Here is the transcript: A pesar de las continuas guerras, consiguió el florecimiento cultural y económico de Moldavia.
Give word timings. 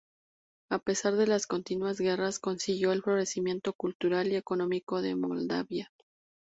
A 0.71 0.79
pesar 0.79 1.15
de 1.15 1.27
las 1.27 1.45
continuas 1.45 1.99
guerras, 1.99 2.39
consiguió 2.39 2.91
el 2.91 3.03
florecimiento 3.03 3.71
cultural 3.73 4.31
y 4.31 4.35
económico 4.35 4.99
de 5.03 5.13
Moldavia. 5.15 5.91